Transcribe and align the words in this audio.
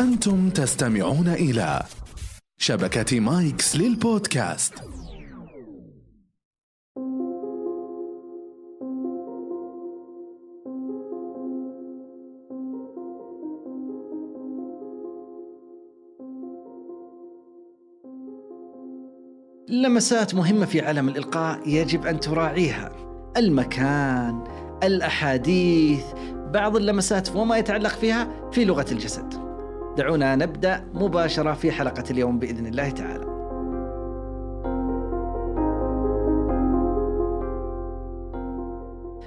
أنتم 0.00 0.50
تستمعون 0.50 1.28
إلى 1.28 1.82
شبكة 2.58 3.20
مايكس 3.20 3.76
للبودكاست. 3.76 4.74
لمسات 19.68 20.34
مهمة 20.34 20.66
في 20.66 20.80
عالم 20.80 21.08
الإلقاء 21.08 21.68
يجب 21.68 22.06
أن 22.06 22.20
تراعيها. 22.20 22.92
المكان 23.36 24.44
الأحاديث 24.82 26.04
بعض 26.32 26.76
اللمسات 26.76 27.36
وما 27.36 27.58
يتعلق 27.58 27.90
فيها 27.90 28.50
في 28.50 28.64
لغة 28.64 28.86
الجسد. 28.92 29.45
دعونا 29.96 30.36
نبدأ 30.36 30.84
مباشرة 30.94 31.52
في 31.52 31.72
حلقة 31.72 32.04
اليوم 32.10 32.38
بإذن 32.38 32.66
الله 32.66 32.90
تعالى. 32.90 33.36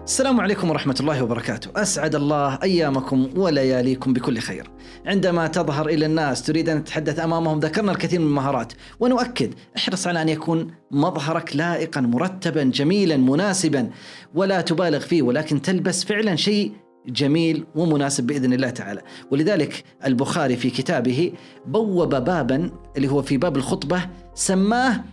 السلام 0.03 0.41
عليكم 0.41 0.69
ورحمة 0.69 0.95
الله 0.99 1.23
وبركاته. 1.23 1.81
أسعد 1.81 2.15
الله 2.15 2.59
أيامكم 2.63 3.29
ولياليكم 3.35 4.13
بكل 4.13 4.39
خير. 4.39 4.69
عندما 5.05 5.47
تظهر 5.47 5.87
إلى 5.87 6.05
الناس 6.05 6.43
تريد 6.43 6.69
أن 6.69 6.83
تتحدث 6.83 7.19
أمامهم 7.19 7.59
ذكرنا 7.59 7.91
الكثير 7.91 8.19
من 8.19 8.25
المهارات. 8.25 8.73
ونؤكد 8.99 9.53
احرص 9.77 10.07
على 10.07 10.21
أن 10.21 10.29
يكون 10.29 10.71
مظهرك 10.91 11.55
لائقا 11.55 12.01
مرتبا 12.01 12.63
جميلا 12.63 13.17
مناسبا. 13.17 13.89
ولا 14.35 14.61
تبالغ 14.61 14.99
فيه 14.99 15.21
ولكن 15.21 15.61
تلبس 15.61 16.03
فعلا 16.03 16.35
شيء 16.35 16.71
جميل 17.07 17.65
ومناسب 17.75 18.27
بإذن 18.27 18.53
الله 18.53 18.69
تعالى، 18.69 19.01
ولذلك 19.31 19.83
البخاري 20.05 20.55
في 20.55 20.69
كتابه 20.69 21.31
بوب 21.65 22.15
بابا 22.15 22.71
اللي 22.97 23.07
هو 23.07 23.21
في 23.21 23.37
باب 23.37 23.57
الخطبة 23.57 24.01
سماه 24.33 25.03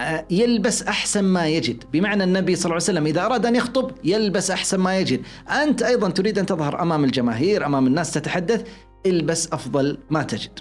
آه، 0.00 0.26
يلبس 0.30 0.82
أحسن 0.82 1.24
ما 1.24 1.48
يجد، 1.48 1.84
بمعنى 1.92 2.24
النبي 2.24 2.54
صلى 2.54 2.64
الله 2.64 2.74
عليه 2.74 2.84
وسلم 2.84 3.06
إذا 3.06 3.26
أراد 3.26 3.46
أن 3.46 3.56
يخطب 3.56 3.90
يلبس 4.04 4.50
أحسن 4.50 4.80
ما 4.80 4.98
يجد، 4.98 5.20
أنت 5.48 5.82
أيضا 5.82 6.10
تريد 6.10 6.38
أن 6.38 6.46
تظهر 6.46 6.82
أمام 6.82 7.04
الجماهير، 7.04 7.66
أمام 7.66 7.86
الناس 7.86 8.10
تتحدث، 8.10 8.68
البس 9.06 9.52
أفضل 9.52 9.98
ما 10.10 10.22
تجد. 10.22 10.58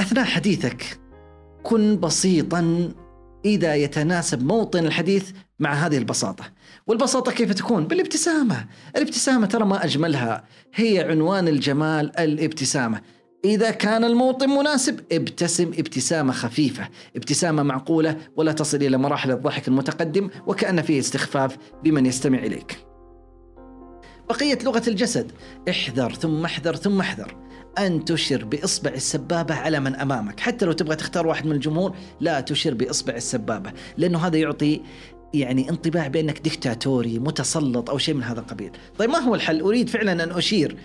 أثناء 0.00 0.24
حديثك 0.24 0.98
كن 1.62 2.00
بسيطا 2.00 2.90
إذا 3.46 3.74
يتناسب 3.74 4.44
موطن 4.44 4.86
الحديث 4.86 5.30
مع 5.58 5.72
هذه 5.72 5.98
البساطة. 5.98 6.44
والبساطة 6.86 7.32
كيف 7.32 7.52
تكون؟ 7.52 7.86
بالابتسامة، 7.86 8.66
الابتسامة 8.96 9.46
ترى 9.46 9.64
ما 9.64 9.84
أجملها، 9.84 10.44
هي 10.74 11.00
عنوان 11.00 11.48
الجمال 11.48 12.18
الابتسامة. 12.18 13.00
إذا 13.44 13.70
كان 13.70 14.04
الموطن 14.04 14.50
مناسب 14.50 15.00
ابتسم 15.12 15.72
ابتسامة 15.78 16.32
خفيفة 16.32 16.88
ابتسامة 17.16 17.62
معقولة 17.62 18.16
ولا 18.36 18.52
تصل 18.52 18.76
إلى 18.76 18.96
مراحل 18.96 19.30
الضحك 19.30 19.68
المتقدم 19.68 20.30
وكأن 20.46 20.82
فيه 20.82 20.98
استخفاف 20.98 21.56
بمن 21.84 22.06
يستمع 22.06 22.38
إليك 22.38 22.86
بقية 24.28 24.58
لغة 24.64 24.82
الجسد. 24.88 25.32
احذر 25.70 26.12
ثم 26.12 26.44
احذر 26.44 26.76
ثم 26.76 27.00
احذر. 27.00 27.36
أن 27.78 28.04
تشر 28.04 28.44
بإصبع 28.44 28.90
السبابة 28.90 29.54
على 29.54 29.80
من 29.80 29.94
أمامك. 29.94 30.40
حتى 30.40 30.64
لو 30.64 30.72
تبغى 30.72 30.96
تختار 30.96 31.26
واحد 31.26 31.46
من 31.46 31.52
الجمهور 31.52 31.96
لا 32.20 32.40
تشر 32.40 32.74
بإصبع 32.74 33.14
السبابة. 33.14 33.72
لأنه 33.96 34.18
هذا 34.18 34.36
يعطي 34.36 34.80
يعني 35.34 35.70
انطباع 35.70 36.08
بأنك 36.08 36.38
دكتاتوري 36.38 37.18
متسلط 37.18 37.90
أو 37.90 37.98
شيء 37.98 38.14
من 38.14 38.22
هذا 38.22 38.40
القبيل. 38.40 38.70
طيب 38.98 39.10
ما 39.10 39.18
هو 39.18 39.34
الحل؟ 39.34 39.60
أريد 39.60 39.88
فعلا 39.88 40.12
أن 40.12 40.30
أشير. 40.30 40.76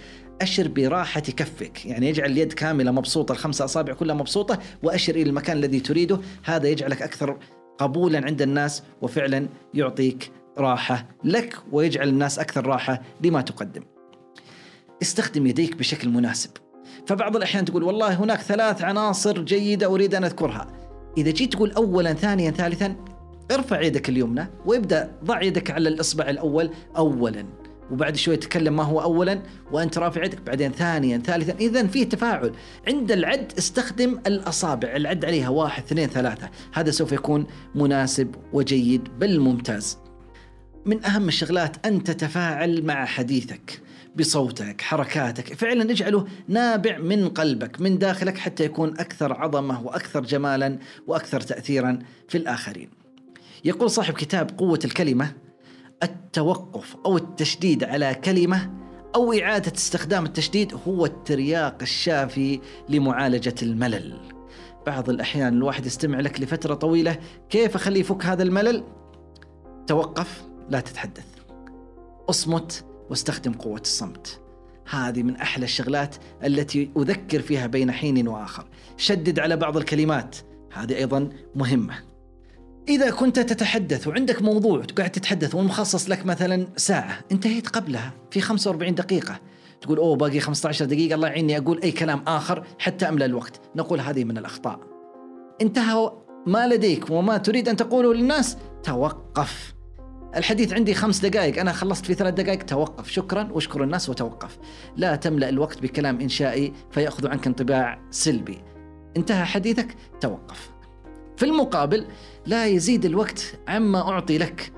أشر 0.42 0.68
براحة 0.68 1.22
كفك. 1.22 1.86
يعني 1.86 2.10
يجعل 2.10 2.32
اليد 2.32 2.54
كاملة 2.54 2.92
مبسوطة 2.92 3.32
الخمسة 3.32 3.66
أصابع 3.66 3.94
كلها 3.94 4.16
مبسوطة 4.16 4.60
وأشر 4.84 5.16
إلى 5.16 5.30
المكان 5.30 5.58
الذي 5.58 5.80
تريده. 5.80 6.20
هذا 6.44 6.68
يجعلك 6.68 7.02
أكثر 7.02 7.38
قبولا 7.78 8.26
عند 8.26 8.42
الناس 8.42 8.84
وفعلا 9.02 9.48
يعطيك 9.74 10.32
راحة 10.58 11.08
لك 11.24 11.58
ويجعل 11.72 12.10
الناس 12.10 12.40
أكثر 12.40 12.66
راحة 12.68 13.02
لما 13.24 13.42
تقدم. 13.42 13.82
استخدم 15.02 15.48
يديك 15.48 15.76
بشكل 15.76 16.10
مناسب. 16.10 16.50
فبعض 17.08 17.36
الأحيان 17.36 17.66
تقول 17.66 17.84
والله 17.84 18.14
هناك 18.14 18.40
ثلاث 18.42 18.82
عناصر 18.82 19.42
جيدة 19.42 19.86
أريد 19.86 20.16
أن 20.16 20.24
أذكرها. 20.24 20.68
إذا 21.18 21.32
جيت 21.32 21.54
تقول 21.54 21.72
أولا 21.72 22.14
ثانيا 22.14 22.52
ثالثا 22.52 22.96
ارفع 23.52 23.82
يدك 23.82 24.10
اليمنى 24.10 24.48
وابدأ 24.66 25.12
ضع 25.24 25.42
يدك 25.42 25.72
على 25.72 25.90
الإصبع 25.90 26.30
الأول 26.30 26.70
أولا. 26.98 27.46
وبعد 27.92 28.16
شوي 28.16 28.38
تكلم 28.38 28.76
ما 28.76 28.84
هو 28.84 29.02
اولا 29.02 29.42
وأنت 29.72 29.98
رافع 29.98 30.24
يدك 30.24 30.42
بعدين 30.42 30.72
ثانيا 30.72 31.18
ثالثا. 31.18 31.54
اذا 31.54 31.88
في 31.88 32.06
تفاعل. 32.06 32.52
عند 32.88 33.12
العد 33.12 33.54
استخدم 33.58 34.20
الأصابع 34.28 34.96
العد 34.96 35.26
عليها 35.26 35.50
واحد 35.50 35.84
اثنين 35.84 36.08
ثلاثة. 36.08 36.50
هذا 36.74 36.92
سوف 36.92 37.12
يكون 37.12 37.48
مناسب 37.76 38.36
وجيد 38.54 39.08
بل 39.20 39.40
ممتاز 39.40 39.98
من 40.86 41.06
أهم 41.06 41.28
الشغلات 41.28 41.86
أن 41.86 42.04
تتفاعل 42.04 42.86
مع 42.86 43.06
حديثك 43.06 43.82
بصوتك 44.16 44.82
حركاتك 44.82 45.54
فعلا 45.54 45.92
اجعله 45.92 46.28
نابع 46.48 46.98
من 46.98 47.30
قلبك 47.30 47.82
من 47.82 47.98
داخلك 47.98 48.38
حتى 48.38 48.66
يكون 48.66 48.90
أكثر 49.00 49.34
عظمة 49.34 49.82
وأكثر 49.82 50.24
جمالا 50.24 50.80
وأكثر 51.08 51.42
تاثيرا 51.42 52.00
في 52.28 52.38
الآخرين 52.38 52.90
يقول 53.66 53.90
صاحب 53.90 54.14
كتاب 54.14 54.52
قوة 54.58 54.80
الكلمة 54.86 55.34
التوقف 56.04 56.96
أو 57.06 57.18
التشديد 57.18 57.84
على 57.84 58.16
كلمة 58.16 58.72
أو 59.16 59.34
إعادة 59.34 59.74
استخدام 59.76 60.26
التشديد 60.26 60.74
هو 60.88 61.06
الترياق 61.06 61.78
الشافي 61.82 62.60
لمعالجة 62.90 63.56
الملل. 63.62 64.20
بعض 64.88 65.10
الأحيان 65.10 65.54
الواحد 65.54 65.86
يستمع 65.86 66.20
لك 66.20 66.42
لفترة 66.42 66.74
طويلة، 66.74 67.18
كيف 67.50 67.76
اخليه 67.76 68.00
يفك 68.00 68.26
هذا 68.26 68.44
الملل؟ 68.44 68.84
توقف 69.88 70.44
لا 70.72 70.80
تتحدث. 70.80 71.26
اصمت 72.30 72.86
واستخدم 73.10 73.54
قوة 73.54 73.82
الصمت. 73.82 74.42
هذه 74.90 75.24
من 75.24 75.36
أحلى 75.36 75.64
الشغلات 75.64 76.16
التي 76.44 76.92
أذكر 76.98 77.42
فيها 77.42 77.68
بين 77.68 77.92
حين 77.92 78.28
وآخر. 78.28 78.68
شدد 78.98 79.40
على 79.40 79.56
بعض 79.56 79.78
الكلمات، 79.78 80.36
هذه 80.74 80.96
أيضا 80.96 81.30
مهمة. 81.56 82.12
إذا 82.90 83.10
كنت 83.10 83.40
تتحدث 83.40 84.08
وعندك 84.08 84.42
موضوع 84.42 84.84
قاعد 84.98 85.10
تتحدث 85.10 85.56
والمخصص 85.56 86.10
لك 86.10 86.26
مثلا 86.26 86.68
ساعة 86.78 87.20
انتهيت 87.32 87.68
قبلها 87.68 88.14
في 88.32 88.42
45 88.42 88.96
دقيقة 88.96 89.40
تقول 89.82 89.98
أوه 89.98 90.16
باقي 90.16 90.40
15 90.40 90.86
دقيقة 90.86 91.16
الله 91.16 91.28
يعيني 91.28 91.58
أقول 91.58 91.82
أي 91.82 91.92
كلام 91.92 92.24
آخر 92.28 92.68
حتى 92.80 93.10
أملأ 93.10 93.26
الوقت 93.26 93.62
نقول 93.76 94.00
هذه 94.00 94.24
من 94.24 94.38
الأخطاء 94.38 94.80
انتهى 95.62 96.12
ما 96.48 96.68
لديك 96.68 97.10
وما 97.10 97.38
تريد 97.38 97.70
أن 97.70 97.76
تقوله 97.76 98.14
للناس 98.14 98.58
توقف 98.84 99.74
الحديث 100.36 100.74
عندي 100.74 100.94
خمس 100.94 101.20
دقائق. 101.20 101.60
أنا 101.60 101.72
خلصت 101.72 102.06
في 102.06 102.14
ثلاث 102.14 102.34
دقائق. 102.34 102.64
توقف. 102.64 103.12
شكرا. 103.12 103.50
واشكر 103.52 103.84
الناس 103.84 104.10
وتوقف. 104.10 104.58
لا 104.98 105.16
تملأ 105.16 105.50
الوقت 105.50 105.82
بكلام 105.82 106.22
إنشائي 106.22 106.74
فيأخذ 106.92 107.28
عنك 107.28 107.48
انطباع 107.48 108.00
سلبي. 108.12 108.58
انتهى 109.18 109.46
حديثك. 109.46 109.96
توقف. 110.22 110.72
في 111.38 111.46
المقابل 111.46 112.06
لا 112.46 112.66
يزيد 112.66 113.06
الوقت 113.06 113.60
عما 113.68 114.10
أعطي 114.10 114.38
لك. 114.38 114.72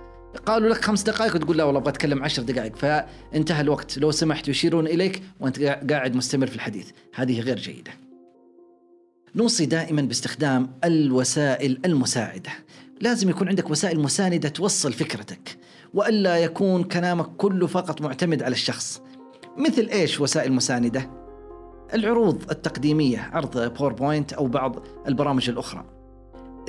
قالوا 0.45 0.69
لك 0.69 0.85
خمس 0.85 1.03
دقائق 1.03 1.35
وتقول 1.35 1.57
لا 1.57 1.63
والله 1.63 1.79
أبغى 1.79 1.91
أتكلم 1.91 2.23
عشر 2.23 2.43
دقائق. 2.43 2.75
فانتهى 2.75 3.61
الوقت. 3.61 3.97
لو 3.97 4.11
سمحت 4.11 4.47
يشيرون 4.47 4.87
إليك 4.87 5.23
وأنت 5.39 5.59
قاعد 5.91 6.15
مستمر 6.15 6.47
في 6.47 6.55
الحديث. 6.55 6.89
هذه 7.15 7.39
غير 7.39 7.57
جيدة. 7.57 7.91
نوصي 9.35 9.65
دائما 9.65 10.01
باستخدام 10.01 10.71
الوسائل 10.83 11.79
المساعدة. 11.85 12.51
لازم 13.03 13.29
يكون 13.29 13.47
عندك 13.47 13.69
وسائل 13.69 13.99
مساندة 13.99 14.49
توصل 14.49 14.93
فكرتك 14.93 15.57
وألا 15.93 16.37
يكون 16.37 16.83
كلامك 16.83 17.25
كله 17.37 17.67
فقط 17.67 18.01
معتمد 18.01 18.43
على 18.43 18.51
الشخص. 18.51 19.01
مثل 19.57 19.89
إيش 19.91 20.21
وسائل 20.21 20.53
مساندة؟ 20.53 21.09
العروض 21.93 22.51
التقديمية 22.51 23.29
عرض 23.33 23.57
باوربوينت 23.73 24.33
أو 24.33 24.47
بعض 24.47 24.75
البرامج 25.07 25.49
الأخرى. 25.49 25.85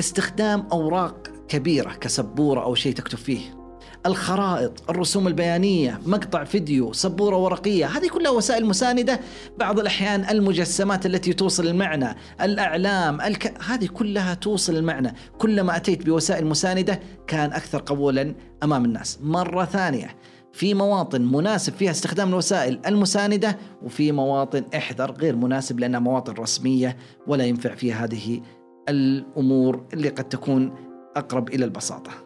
استخدام 0.01 0.67
أوراق 0.73 1.31
كبيرة 1.49 1.91
كسبورة 1.91 2.63
أو 2.63 2.75
شيء 2.75 2.95
تكتب 2.95 3.19
فيه. 3.19 3.64
الخرائط 4.07 4.91
الرسوم 4.91 5.27
البيانية 5.27 6.01
مقطع 6.07 6.45
فيديو 6.45 6.93
سبورة 6.93 7.37
ورقية 7.37 7.87
هذه 7.87 8.09
كلها 8.09 8.31
وسائل 8.31 8.67
مساندة 8.67 9.21
بعض 9.59 9.79
الأحيان 9.79 10.25
المجسمات 10.31 11.07
التي 11.07 11.33
توصل 11.33 11.67
المعنى 11.67 12.17
الأعلام 12.41 13.21
الك... 13.21 13.63
هذه 13.63 13.87
كلها 13.87 14.35
توصل 14.35 14.77
المعنى 14.77 15.15
كلما 15.39 15.77
أتيت 15.77 16.07
بوسائل 16.07 16.47
مساندة 16.47 17.01
كان 17.27 17.53
أكثر 17.53 17.79
قبولا 17.79 18.35
أمام 18.63 18.85
الناس 18.85 19.19
مرة 19.23 19.65
ثانية 19.65 20.17
في 20.53 20.75
مواطن 20.75 21.23
مناسب 21.23 21.73
فيها 21.73 21.91
استخدام 21.91 22.29
الوسائل 22.29 22.81
المساندة 22.87 23.59
وفي 23.83 24.13
مواطن 24.13 24.65
إحذر 24.77 25.13
غير 25.13 25.37
مناسب 25.37 25.81
لأنها 25.81 26.01
مواطن 26.01 26.33
رسمية 26.33 26.97
ولا 27.27 27.45
ينفع 27.45 27.75
فيها 27.75 28.05
هذه 28.05 28.41
الأمور 28.89 29.87
اللي 29.93 30.09
قد 30.09 30.29
تكون 30.29 30.75
أقرب 31.17 31.49
إلى 31.49 31.65
البساطة. 31.65 32.24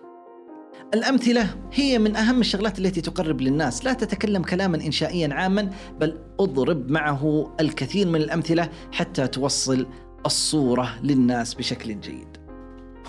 الأمثلة 0.95 1.55
هي 1.73 1.99
من 1.99 2.17
أهم 2.17 2.41
الشغلات 2.41 2.79
التي 2.79 3.01
تقرب 3.01 3.41
للناس. 3.41 3.85
لا 3.85 3.93
تتكلم 3.93 4.43
كلاما 4.43 4.77
إنشائيا 4.77 5.35
عاما 5.35 5.71
بل 6.01 6.19
أضرب 6.41 6.91
معه 6.91 7.55
الكثير 7.61 8.07
من 8.09 8.17
الأمثلة 8.17 8.69
حتى 8.93 9.27
توصل 9.27 9.87
الصورة 10.27 10.99
للناس 11.03 11.55
بشكل 11.55 12.01
جيد. 12.01 12.37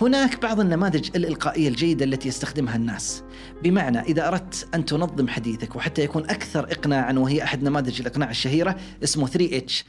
هناك 0.01 0.41
بعض 0.41 0.59
النماذج 0.59 1.09
الإلقائية 1.15 1.67
الجيدة 1.67 2.05
التي 2.05 2.27
يستخدمها 2.27 2.75
الناس. 2.75 3.23
بمعنى 3.63 3.99
إذا 3.99 4.27
أردت 4.27 4.67
أن 4.75 4.85
تنظم 4.85 5.27
حديثك 5.27 5.75
وحتى 5.75 6.03
يكون 6.03 6.23
أكثر 6.23 6.63
إقناعا 6.63 7.13
وهي 7.13 7.43
أحد 7.43 7.63
نماذج 7.63 8.01
الإقناع 8.01 8.29
الشهيرة 8.29 8.75
اسمه 9.03 9.27
3H 9.27 9.83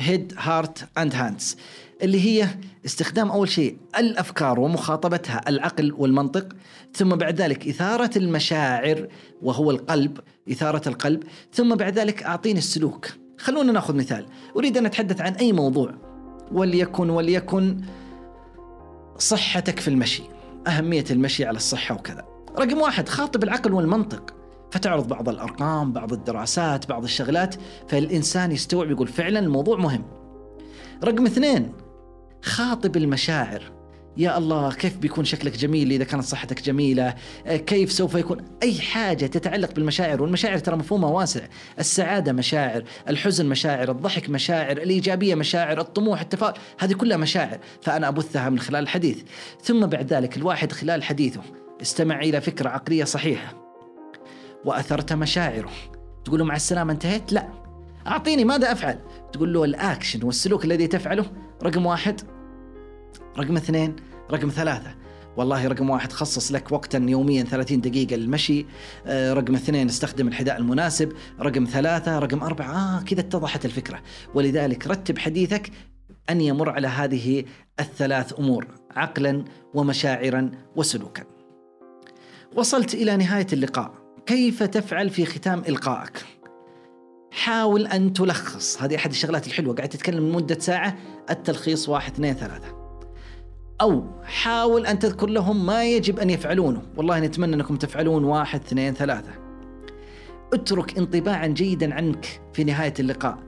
Head, 0.00 0.34
Heart 0.36 0.84
and 0.98 1.12
Hands 1.12 1.56
اللي 2.02 2.20
هي 2.20 2.48
استخدام 2.86 3.30
أول 3.30 3.48
شيء 3.48 3.76
الأفكار 3.98 4.60
ومخاطبتها 4.60 5.40
العقل 5.48 5.92
والمنطق 5.92 6.48
ثم 6.94 7.08
بعد 7.08 7.40
ذلك 7.40 7.68
إثارة 7.68 8.10
المشاعر 8.16 9.08
وهو 9.42 9.70
القلب 9.70 10.20
إثارة 10.50 10.88
القلب 10.88 11.22
ثم 11.52 11.74
بعد 11.74 11.98
ذلك 11.98 12.22
أعطيني 12.22 12.58
السلوك. 12.58 13.08
خلونا 13.38 13.72
ناخذ 13.72 13.96
مثال. 13.96 14.26
أريد 14.56 14.76
أن 14.76 14.86
أتحدث 14.86 15.20
عن 15.20 15.32
أي 15.32 15.52
موضوع. 15.52 15.94
وليكن 16.52 17.10
وليكن 17.10 17.80
صحتك 19.18 19.80
في 19.80 19.88
المشي. 19.88 20.22
أهمية 20.66 21.04
المشي 21.10 21.44
على 21.44 21.56
الصحة 21.56 21.94
وكذا. 21.94 22.24
رقم 22.58 22.78
واحد 22.78 23.08
خاطب 23.08 23.42
العقل 23.42 23.72
والمنطق. 23.72 24.34
فتعرض 24.70 25.08
بعض 25.08 25.28
الأرقام 25.28 25.92
بعض 25.92 26.12
الدراسات 26.12 26.88
بعض 26.88 27.04
الشغلات 27.04 27.54
فالإنسان 27.88 28.52
يستوعب 28.52 28.90
يقول 28.90 29.08
فعلا 29.08 29.38
الموضوع 29.38 29.76
مهم. 29.76 30.04
رقم 31.04 31.26
اثنين 31.26 31.72
خاطب 32.42 32.96
المشاعر. 32.96 33.76
يا 34.18 34.38
الله 34.38 34.72
كيف 34.72 34.96
بيكون 34.96 35.24
شكلك 35.24 35.56
جميل؟ 35.56 35.92
إذا 35.92 36.04
كانت 36.04 36.24
صحتك 36.24 36.62
جميلة 36.62 37.14
كيف 37.46 37.92
سوف 37.92 38.14
يكون؟ 38.14 38.44
أي 38.62 38.80
حاجة 38.80 39.26
تتعلق 39.26 39.74
بالمشاعر 39.74 40.22
والمشاعر 40.22 40.58
ترى 40.58 40.76
مفهومها 40.76 41.10
واسع. 41.10 41.40
السعادة 41.78 42.32
مشاعر 42.32 42.84
الحزن 43.08 43.46
مشاعر 43.46 43.90
الضحك 43.90 44.30
مشاعر 44.30 44.76
الإيجابية 44.76 45.34
مشاعر 45.34 45.80
الطموح 45.80 46.20
التفاؤل 46.20 46.54
هذه 46.78 46.92
كلها 46.92 47.16
مشاعر. 47.16 47.58
فأنا 47.82 48.08
أبثها 48.08 48.48
من 48.48 48.58
خلال 48.58 48.82
الحديث. 48.82 49.22
ثم 49.62 49.86
بعد 49.86 50.12
ذلك 50.12 50.36
الواحد 50.36 50.72
خلال 50.72 51.02
حديثه 51.02 51.40
استمع 51.82 52.20
إلى 52.20 52.40
فكرة 52.40 52.68
عقلية 52.68 53.04
صحيحة. 53.04 53.65
وأثرت 54.66 55.12
مشاعره. 55.12 55.70
تقول 56.24 56.38
له 56.38 56.44
مع 56.44 56.56
السلامة 56.56 56.92
انتهيت؟ 56.92 57.32
لا. 57.32 57.48
أعطيني 58.06 58.44
ماذا 58.44 58.72
أفعل؟ 58.72 58.98
تقول 59.32 59.52
له 59.52 59.64
الأكشن 59.64 60.24
والسلوك 60.24 60.64
الذي 60.64 60.86
تفعله 60.86 61.26
رقم 61.62 61.86
واحد 61.86 62.20
رقم 63.38 63.56
اثنين 63.56 63.96
رقم 64.30 64.48
ثلاثة. 64.48 64.94
والله 65.36 65.68
رقم 65.68 65.90
واحد 65.90 66.12
خصص 66.12 66.52
لك 66.52 66.72
وقتا 66.72 66.98
يوميا 66.98 67.42
30 67.42 67.80
دقيقة 67.80 68.16
للمشي. 68.16 68.66
آه 69.06 69.32
رقم 69.32 69.54
اثنين 69.54 69.88
استخدم 69.88 70.28
الحذاء 70.28 70.56
المناسب. 70.58 71.12
رقم 71.40 71.64
ثلاثة 71.64 72.18
رقم 72.18 72.42
أربعة. 72.42 72.98
آه 72.98 73.02
كذا 73.02 73.20
اتضحت 73.20 73.64
الفكرة. 73.64 74.02
ولذلك 74.34 74.86
رتب 74.86 75.18
حديثك 75.18 75.70
أن 76.30 76.40
يمر 76.40 76.70
على 76.70 76.88
هذه 76.88 77.44
الثلاث 77.80 78.38
أمور 78.38 78.66
عقلا 78.96 79.44
ومشاعرا 79.74 80.50
وسلوكا. 80.76 81.24
وصلت 82.56 82.94
إلى 82.94 83.16
نهاية 83.16 83.46
اللقاء. 83.52 84.05
كيف 84.26 84.62
تفعل 84.62 85.10
في 85.10 85.24
ختام 85.24 85.62
إلقائك؟ 85.68 86.24
حاول 87.32 87.86
أن 87.86 88.12
تلخص. 88.12 88.82
هذه 88.82 88.96
أحد 88.96 89.10
الشغلات 89.10 89.46
الحلوة. 89.46 89.74
قاعد 89.74 89.88
تتكلم 89.88 90.28
لمدة 90.28 90.58
ساعة 90.58 90.96
التلخيص 91.30 91.88
واحد 91.88 92.12
اثنين 92.12 92.34
ثلاثة. 92.34 92.98
أو 93.80 94.04
حاول 94.24 94.86
أن 94.86 94.98
تذكر 94.98 95.26
لهم 95.26 95.66
ما 95.66 95.84
يجب 95.84 96.18
أن 96.18 96.30
يفعلونه. 96.30 96.82
والله 96.96 97.20
نتمنى 97.20 97.54
أنكم 97.54 97.76
تفعلون 97.76 98.24
واحد 98.24 98.60
اثنين 98.60 98.94
ثلاثة. 98.94 99.32
اترك 100.52 100.98
انطباعا 100.98 101.46
جيدا 101.46 101.94
عنك 101.94 102.40
في 102.52 102.64
نهاية 102.64 102.94
اللقاء. 103.00 103.38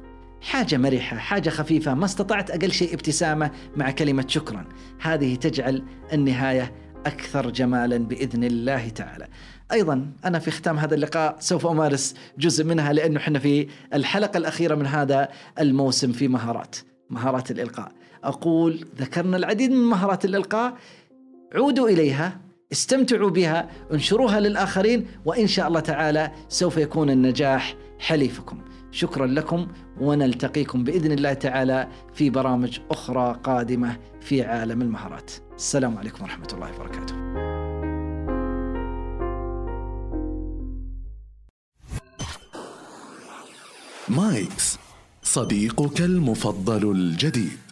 حاجة 0.41 0.77
مرحة 0.77 1.17
حاجة 1.17 1.51
خفيفة. 1.51 1.95
ما 1.95 2.05
استطعت 2.05 2.51
أقل 2.51 2.73
شيء 2.73 2.95
ابتسامة 2.95 3.51
مع 3.77 3.91
كلمة 3.91 4.25
شكرا. 4.29 4.65
هذه 5.01 5.35
تجعل 5.35 5.85
النهاية 6.13 6.73
أكثر 7.07 7.51
جمالا 7.51 7.99
بإذن 7.99 8.45
الله 8.45 8.89
تعالى. 8.89 9.27
أيضا 9.73 10.07
أنا 10.25 10.39
في 10.39 10.51
ختام 10.51 10.79
هذا 10.79 10.95
اللقاء 10.95 11.37
سوف 11.41 11.67
أمارس 11.67 12.15
جزء 12.39 12.65
منها 12.65 12.93
لأنه 12.93 13.21
إحنا 13.21 13.39
في 13.39 13.69
الحلقة 13.95 14.37
الأخيرة 14.39 14.75
من 14.75 14.87
هذا 14.87 15.29
الموسم 15.61 16.13
في 16.13 16.29
مهارات 16.29 16.77
مهارات 17.11 17.51
الإلقاء. 17.51 17.93
أقول 18.25 18.87
ذكرنا 18.99 19.37
العديد 19.37 19.71
من 19.71 19.85
مهارات 19.91 20.25
الإلقاء 20.25 20.77
عودوا 21.55 21.89
إليها 21.89 22.41
استمتعوا 22.73 23.31
بها 23.31 23.69
انشروها 23.93 24.41
للآخرين 24.41 25.07
وإن 25.25 25.47
شاء 25.47 25.69
الله 25.69 25.81
تعالى 25.81 26.31
سوف 26.49 26.77
يكون 26.77 27.11
النجاح 27.11 27.77
حليفكم. 27.99 28.61
شكرا 28.91 29.27
لكم 29.27 29.67
ونلتقيكم 30.01 30.85
بإذن 30.85 31.13
الله 31.13 31.33
تعالى 31.33 31.89
في 32.15 32.31
برامج 32.31 32.79
أخرى 32.91 33.41
قادمة 33.45 33.99
في 34.21 34.43
عالم 34.43 34.83
المهارات. 34.83 35.31
السلام 35.57 35.99
عليكم 35.99 36.25
ورحمة 36.25 36.49
الله 36.53 36.75
وبركاته. 36.75 37.15
مايكس 44.09 44.79
صديقك 45.23 46.01
المفضل 46.01 46.91
الجديد 46.91 47.68